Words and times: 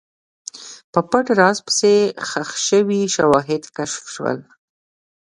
په 0.91 0.99
پټ 1.09 1.25
راز 1.39 1.57
پسې، 1.65 1.95
ښخ 2.29 2.49
شوي 2.67 3.01
شواهد 3.15 3.63
کشف 3.77 4.03
شول. 4.13 4.37